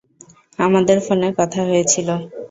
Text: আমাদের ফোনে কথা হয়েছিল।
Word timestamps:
আমাদের 0.59 0.97
ফোনে 1.05 1.29
কথা 1.39 1.61
হয়েছিল। 1.69 2.07